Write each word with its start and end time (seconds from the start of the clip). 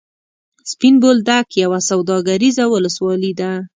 سپین 0.71 0.95
بولدک 1.01 1.47
یوه 1.63 1.79
سوداګریزه 1.89 2.63
ولسوالي 2.69 3.33
ده. 3.39 3.51